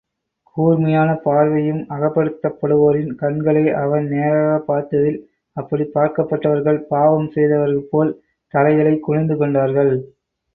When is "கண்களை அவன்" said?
3.15-4.07